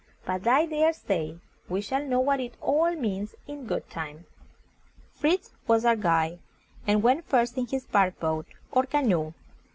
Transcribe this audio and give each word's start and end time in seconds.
But 0.25 0.47
I 0.47 0.65
dare 0.65 0.93
say 0.93 1.37
we 1.69 1.79
shall 1.79 2.03
know 2.03 2.19
what 2.19 2.39
it 2.39 2.55
all 2.59 2.95
means 2.95 3.35
in 3.47 3.67
good 3.67 3.87
time." 3.91 4.25
Fritz 5.13 5.51
was 5.67 5.85
our 5.85 5.95
guide, 5.95 6.39
and 6.87 7.03
went 7.03 7.27
first 7.29 7.55
in 7.55 7.67
his 7.67 7.85
bark 7.85 8.19
boat, 8.19 8.47
or 8.71 8.87
CA 8.91 9.03
NOE. 9.03 9.35